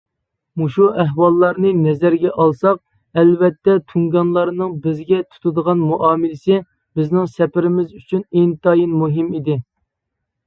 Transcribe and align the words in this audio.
مۇشۇ 0.59 0.85
ئەھۋاللارنى 1.01 1.71
نەزەرگە 1.81 2.31
ئالساق، 2.45 2.79
ئەلۋەتتە 3.23 3.75
تۇڭگانلارنىڭ 3.91 4.73
بىزگە 4.85 5.19
تۇتىدىغان 5.35 5.83
مۇئامىلىسى 5.91 6.57
بىزنىڭ 7.01 7.29
سەپىرىمىز 7.35 7.93
ئۈچۈن 7.99 8.25
ئىنتايىن 8.41 8.97
مۇھىم 9.03 9.29
ئىدى. 9.41 9.59